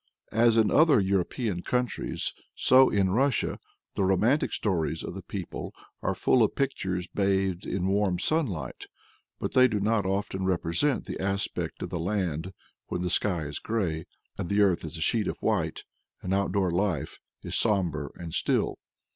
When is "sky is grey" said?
13.11-14.07